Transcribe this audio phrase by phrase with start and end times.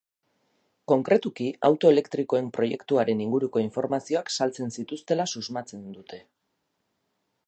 [0.91, 6.23] Konkretuki, auto elektrikoen proiektuaren inguruko informazioak saltzen zituztela susmatzen dute.